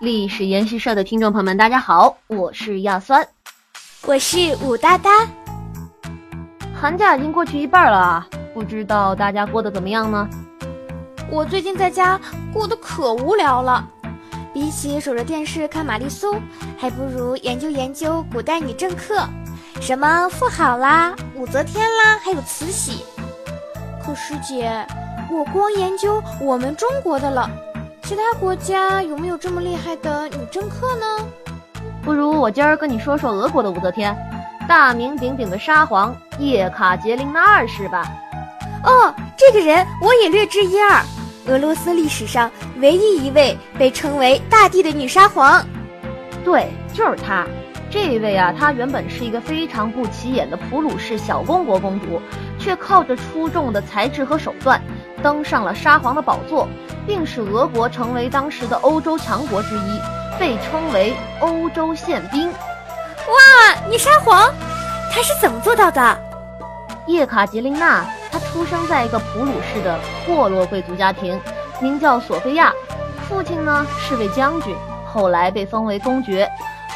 [0.00, 3.22] 历史研习社的听众朋友们，大家好，我是亚酸，
[4.06, 5.10] 我是武哒哒。
[6.74, 10.26] 寒假已经过去一半了，不知道大家过得怎么样呢？
[11.30, 12.18] 我最近在家
[12.50, 13.86] 过得可无聊了，
[14.54, 16.34] 比起守着电视看玛丽苏，
[16.78, 19.28] 还不如研究研究古代女政客，
[19.82, 23.04] 什么妇好啦、武则天啦，还有慈禧。
[24.02, 24.82] 可师姐，
[25.30, 27.50] 我光研究我们中国的了。
[28.10, 31.24] 其他国家有没有这么厉害的女政客呢？
[32.02, 34.16] 不如我今儿跟你说说俄国的武则天，
[34.66, 38.02] 大名鼎鼎的沙皇叶卡捷琳娜二世吧。
[38.82, 41.00] 哦，这个人我也略知一二，
[41.46, 45.64] 俄罗斯历史上唯一一位被称为“大帝”的女沙皇。
[46.44, 47.46] 对，就是她。
[47.92, 52.20] 这位啊，她原本是一个非常不起眼的普鲁士小公国公主，
[52.58, 54.82] 却靠着出众的才智和手段，
[55.22, 56.68] 登上了沙皇的宝座。
[57.06, 60.00] 并使俄国成为当时的欧洲强国之一，
[60.38, 62.48] 被称为欧洲宪兵。
[62.48, 64.48] 哇，你沙皇，
[65.10, 66.18] 他是怎么做到的？
[67.06, 71.40] 叶卡捷琳娜，她出生在一个普鲁士的破落贵族家庭，
[71.80, 72.72] 名叫索菲亚，
[73.28, 76.48] 父亲呢是位将军，后来被封为公爵。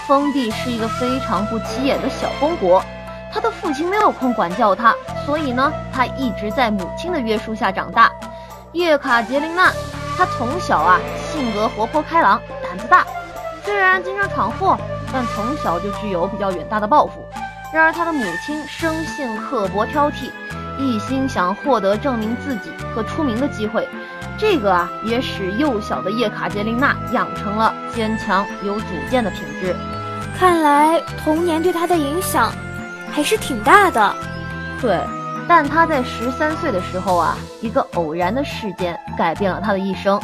[0.07, 2.85] 封地是一个非常不起眼的小公国，
[3.33, 4.95] 他的父亲没有空管教他，
[5.25, 8.13] 所以呢，他一直在母亲的约束下长大。
[8.75, 9.73] 叶卡捷琳娜。
[10.17, 11.01] 她从小啊，
[11.33, 13.07] 性格活泼开朗，胆子大。
[13.65, 14.77] 虽然经常闯祸，
[15.13, 17.27] 但从小就具有比较远大的抱负。
[17.73, 20.31] 然而她的母亲生性刻薄挑剔，
[20.79, 23.89] 一心想获得证明自己和出名的机会。
[24.37, 29.75] 这个啊，也使幼小的叶卡捷琳娜养成了坚强有主见的品质。
[30.37, 32.53] 看来童年对她的影响
[33.13, 34.15] 还是挺大的。
[34.81, 34.99] 对。
[35.47, 40.21] 但他在十三岁的时候啊，一个偶然的事件改变了他的一生。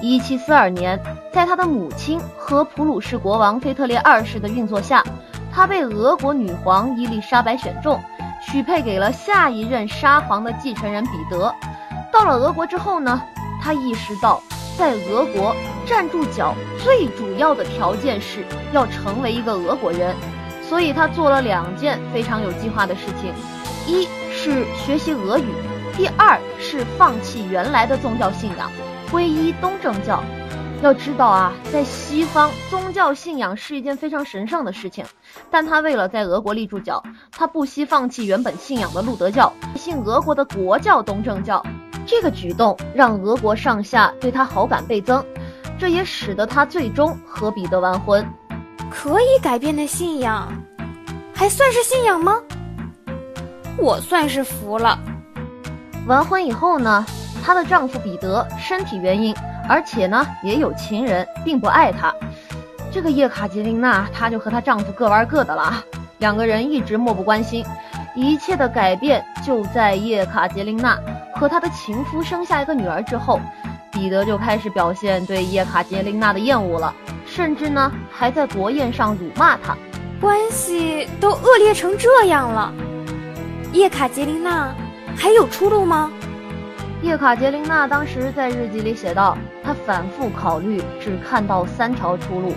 [0.00, 0.98] 一七四二年，
[1.32, 5.04] 在他的母亲和普鲁士国王腓特烈二世的运作下，
[5.52, 8.00] 他被俄国女皇伊丽莎白选中，
[8.40, 11.54] 许配给了下一任沙皇的继承人彼得。
[12.10, 13.22] 到了俄国之后呢，
[13.62, 14.42] 他意识到
[14.78, 15.54] 在俄国
[15.86, 20.14] 站住脚最主要的条件是要成为一个俄国人，
[20.66, 23.34] 所以他做了两件非常有计划的事情，
[23.86, 24.08] 一。
[24.46, 25.52] 是学习俄语，
[25.96, 28.70] 第二是放弃原来的宗教信仰，
[29.10, 30.22] 皈依东正教。
[30.82, 35.04] 要知道啊，在西方，宗教信仰是一件非常神圣的事情。
[35.50, 37.02] 但他为了在俄国立住脚，
[37.32, 41.60] 他不惜放弃原本信仰的路德教，信俄国的国教东正教。
[42.06, 45.24] 这个举动让俄国上下对他好感倍增，
[45.76, 48.24] 这也使得他最终和彼得完婚。
[48.92, 50.46] 可以改变的信仰，
[51.34, 52.40] 还算是信仰吗？
[53.78, 54.98] 我算是服了。
[56.06, 57.04] 完婚以后呢，
[57.44, 59.34] 她的丈夫彼得身体原因，
[59.68, 62.14] 而且呢也有情人，并不爱她。
[62.92, 65.84] 这个叶卡捷琳娜，她就和她丈夫各玩各的了，
[66.18, 67.64] 两个人一直漠不关心。
[68.14, 70.98] 一切的改变就在叶卡捷琳娜
[71.34, 73.38] 和她的情夫生下一个女儿之后，
[73.92, 76.94] 彼得就开始表现对叶卡捷琳娜的厌恶了，
[77.26, 79.76] 甚至呢还在国宴上辱骂她。
[80.18, 82.72] 关系都恶劣成这样了。
[83.76, 84.74] 叶卡捷琳娜
[85.18, 86.10] 还有出路吗？
[87.02, 92.54] 叶卡捷琳娜当时在日记里写道：“她反复考虑，只看到三条出路：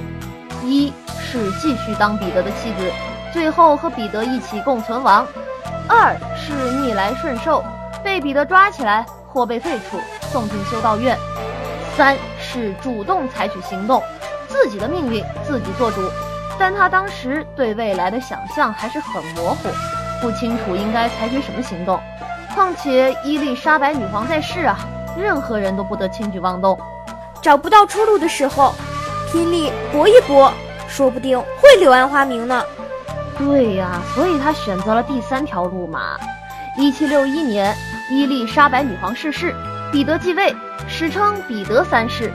[0.64, 2.90] 一是继续当彼得的妻子，
[3.34, 5.26] 最后和彼得一起共存亡；
[5.90, 7.66] 二是逆来顺受，
[8.02, 10.00] 被彼得抓起来或被废除，
[10.32, 11.18] 送进修道院；
[11.98, 14.02] 三是主动采取行动，
[14.48, 16.00] 自己的命运自己做主。
[16.58, 19.68] 但她当时对未来的想象还是很模糊。”
[20.22, 22.00] 不清楚应该采取什么行动，
[22.54, 24.78] 况且伊丽莎白女皇在世啊，
[25.18, 26.78] 任何人都不得轻举妄动。
[27.42, 28.74] 找不到出路的时候，
[29.32, 30.54] 拼力搏一搏，
[30.88, 32.62] 说不定会柳暗花明呢。
[33.38, 36.18] 对呀，所以他选择了第三条路嘛。
[36.78, 37.74] 一七六一年，
[38.12, 39.56] 伊丽莎白女皇逝世，
[39.92, 40.54] 彼得继位，
[40.88, 42.32] 史称彼得三世。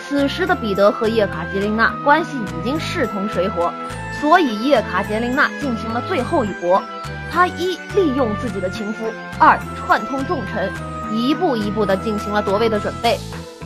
[0.00, 3.72] 此时的彼得和叶卡捷琳娜关系已经势同水火，
[4.20, 6.82] 所以叶卡捷琳娜进行了最后一搏。
[7.30, 9.04] 他一利用自己的情夫，
[9.38, 10.72] 二串通重臣，
[11.12, 13.18] 一步一步地进行了夺位的准备。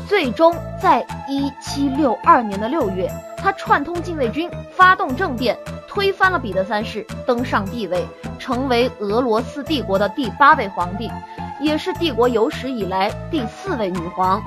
[0.06, 5.58] 最终，在一七六二年的六月，他串通禁卫军，发动政变，
[5.88, 8.06] 推翻了彼得三世，登上帝位，
[8.38, 11.10] 成为俄罗斯帝国的第八位皇帝，
[11.58, 14.42] 也是帝国有史以来第四位女皇。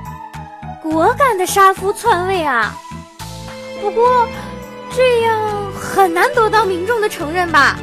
[0.79, 2.75] 果敢的杀夫篡位啊！
[3.81, 4.27] 不过，
[4.95, 5.39] 这样
[5.73, 7.77] 很难得到民众的承认吧？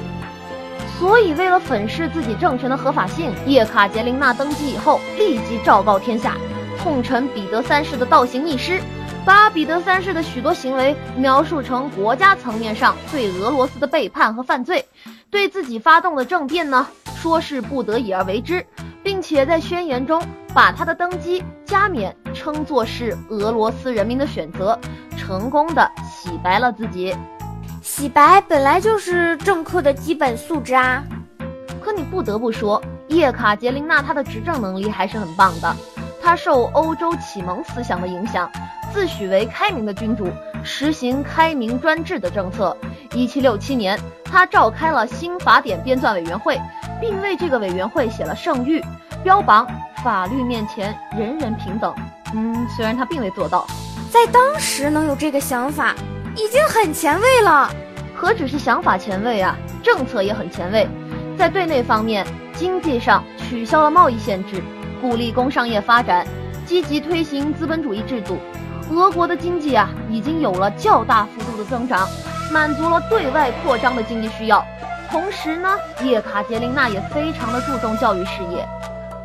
[0.99, 6.37] 所以，为了粉饰自己政权的合法性，叶卡捷琳娜登基以后，立即昭告天下，
[6.79, 8.81] 痛陈彼得三世的倒行逆施，
[9.25, 14.87] 把彼得三世的许多行为描述成国家层面上对俄罗斯的背叛和犯罪，
[15.31, 16.87] 对自己发动的政变呢，
[17.17, 18.65] 说是不得已而为之，
[19.03, 20.23] 并且在宣言中
[20.55, 24.79] 把他的登基加冕称作是俄罗斯人民的选择，
[25.17, 27.15] 成功的洗白了自己。
[27.97, 31.01] 洗白本来就是政客的基本素质啊。
[31.81, 35.77] 可你不得不说，叶卡捷琳娜她的执政能力还是很棒的，
[36.21, 38.51] 她受欧洲启蒙思想的影响。
[38.93, 40.27] 自诩为开明的君主，
[40.65, 42.77] 实行开明专制的政策。
[43.13, 46.61] 一七六七年，他召开了新法典编纂委员会，
[47.01, 48.83] 并为这个委员会写了圣谕，
[49.23, 49.65] 标榜
[50.03, 51.95] 法律面前人人平等。
[52.35, 53.65] 嗯，虽然他并未做到，
[54.11, 55.95] 在当时能有这个想法，
[56.35, 57.71] 已经很前卫了。
[58.15, 60.89] 何止是想法前卫啊，政策也很前卫。
[61.37, 62.25] 在对内方面，
[62.55, 64.63] 经济上取消了贸易限制，
[65.01, 66.27] 鼓励工商业发展，
[66.65, 68.39] 积极推行资本主义制度。
[68.91, 72.07] 俄国的经济啊，已经有了较大幅度的增长，
[72.53, 74.65] 满足了对外扩张的经济需要。
[75.11, 78.67] 同时呢，叶卡捷琳娜也非常的注重教育事业，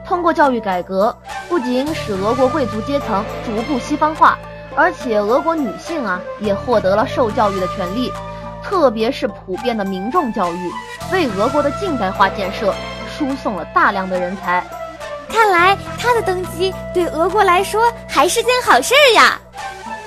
[0.06, 1.16] 通过教育改革，
[1.48, 4.38] 不仅使俄国贵族阶层逐步西方化，
[4.76, 8.12] 而且俄国女性啊也获得了受教育的权利，
[8.70, 10.72] 特别是普遍的民众教育，
[11.12, 12.72] 为俄国的近代化建设
[13.18, 14.64] 输送了大量的人才。
[15.28, 19.40] 看来他的登基对俄国来说还是件好事儿呀。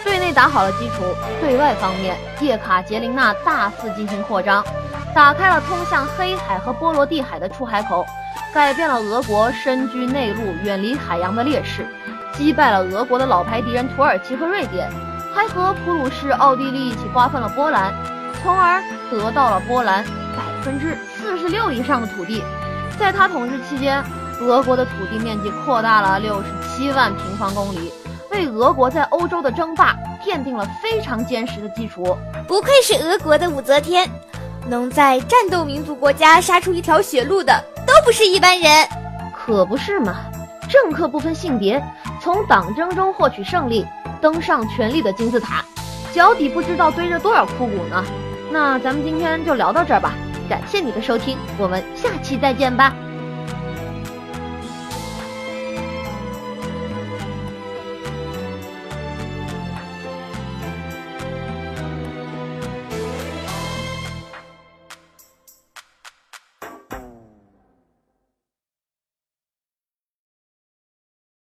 [0.05, 1.03] 对内打好了基础，
[1.41, 4.65] 对外方面，叶卡捷琳娜大肆进行扩张，
[5.12, 8.06] 打开了通向黑海和波罗的海的出海口，
[8.55, 11.85] 改变了俄国身居内陆、远离海洋的劣势，
[12.32, 14.88] 击败了俄国的老牌敌人土耳其和瑞典，
[15.35, 17.93] 还和普鲁士、奥地利一起瓜分了波兰，
[18.43, 22.43] 从而得到了波兰百分之四十六以上的土地。
[22.99, 24.03] 在他统治期间，
[24.41, 27.93] 俄国的土地面积扩大了六十七万平方公里。
[28.31, 29.94] 为俄国在欧洲的争霸
[30.25, 32.17] 奠定了非常坚实的基础。
[32.49, 34.09] 不愧是俄国的武则天，
[34.67, 38.89] 能在战斗民族国家杀出一条血路的都不是一般人。
[39.35, 40.17] 可不是嘛，
[40.69, 41.83] 政客不分性别，
[42.23, 43.87] 从党争中获取胜利，
[44.21, 45.62] 登上权力的金字塔，
[46.15, 48.03] 脚底不知道堆着多少枯骨呢。
[48.52, 50.12] 那咱们今天就聊到这儿吧，
[50.46, 52.94] 感谢你的收听，我们下期再见吧。